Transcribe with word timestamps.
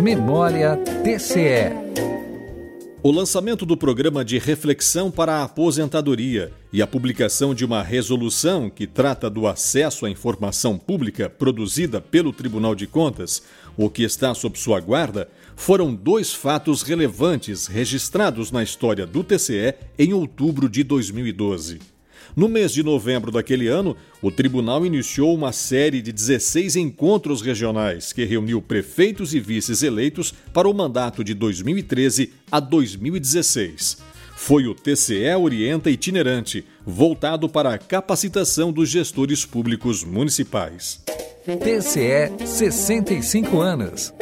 Memória 0.00 0.78
TCE. 1.04 1.76
O 3.02 3.10
lançamento 3.10 3.66
do 3.66 3.76
programa 3.76 4.24
de 4.24 4.38
reflexão 4.38 5.10
para 5.10 5.34
a 5.34 5.44
aposentadoria 5.44 6.50
e 6.72 6.80
a 6.80 6.86
publicação 6.86 7.54
de 7.54 7.66
uma 7.66 7.82
resolução 7.82 8.70
que 8.70 8.86
trata 8.86 9.28
do 9.28 9.46
acesso 9.46 10.06
à 10.06 10.10
informação 10.10 10.78
pública 10.78 11.28
produzida 11.28 12.00
pelo 12.00 12.32
Tribunal 12.32 12.74
de 12.74 12.86
Contas, 12.86 13.42
o 13.76 13.90
que 13.90 14.02
está 14.02 14.32
sob 14.32 14.58
sua 14.58 14.80
guarda, 14.80 15.28
foram 15.54 15.94
dois 15.94 16.32
fatos 16.32 16.80
relevantes 16.80 17.66
registrados 17.66 18.50
na 18.50 18.62
história 18.62 19.06
do 19.06 19.22
TCE 19.22 19.74
em 19.98 20.14
outubro 20.14 20.66
de 20.66 20.82
2012. 20.82 21.99
No 22.36 22.48
mês 22.48 22.72
de 22.72 22.82
novembro 22.82 23.30
daquele 23.30 23.68
ano, 23.68 23.96
o 24.22 24.30
tribunal 24.30 24.84
iniciou 24.84 25.34
uma 25.34 25.52
série 25.52 26.00
de 26.02 26.12
16 26.12 26.76
encontros 26.76 27.42
regionais 27.42 28.12
que 28.12 28.24
reuniu 28.24 28.62
prefeitos 28.62 29.34
e 29.34 29.40
vices 29.40 29.82
eleitos 29.82 30.32
para 30.52 30.68
o 30.68 30.74
mandato 30.74 31.24
de 31.24 31.34
2013 31.34 32.32
a 32.50 32.60
2016. 32.60 33.98
Foi 34.36 34.66
o 34.66 34.74
TCE 34.74 35.34
Orienta 35.38 35.90
Itinerante, 35.90 36.64
voltado 36.86 37.48
para 37.48 37.74
a 37.74 37.78
capacitação 37.78 38.72
dos 38.72 38.88
gestores 38.88 39.44
públicos 39.44 40.02
municipais. 40.02 41.02
TCE 41.44 42.46
65 42.46 43.60
anos. 43.60 44.14